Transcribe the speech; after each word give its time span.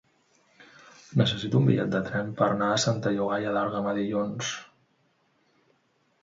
Necessito 1.21 1.59
un 1.59 1.67
bitllet 1.67 1.91
de 1.95 2.01
tren 2.07 2.31
per 2.39 2.45
anar 2.55 2.71
a 2.77 2.79
Santa 2.85 3.13
Llogaia 3.19 3.53
d'Àlguema 3.59 3.95
dilluns. 3.99 4.51